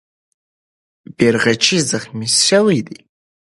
بیرغچی 1.17 1.77
زخمي 1.89 2.27
سوی 2.47 2.79
وو. 2.85 2.95